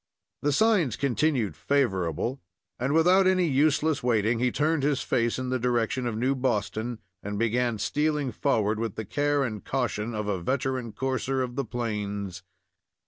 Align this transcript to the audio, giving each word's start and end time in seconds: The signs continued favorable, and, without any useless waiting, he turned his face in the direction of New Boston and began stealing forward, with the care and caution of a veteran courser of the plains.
The 0.41 0.51
signs 0.51 0.95
continued 0.95 1.55
favorable, 1.55 2.41
and, 2.79 2.91
without 2.91 3.27
any 3.27 3.45
useless 3.45 4.01
waiting, 4.01 4.39
he 4.39 4.51
turned 4.51 4.81
his 4.81 5.03
face 5.03 5.37
in 5.37 5.49
the 5.49 5.59
direction 5.59 6.07
of 6.07 6.17
New 6.17 6.33
Boston 6.33 6.97
and 7.21 7.37
began 7.37 7.77
stealing 7.77 8.31
forward, 8.31 8.79
with 8.79 8.95
the 8.95 9.05
care 9.05 9.43
and 9.43 9.63
caution 9.63 10.15
of 10.15 10.27
a 10.27 10.41
veteran 10.41 10.91
courser 10.91 11.43
of 11.43 11.55
the 11.55 11.65
plains. 11.65 12.41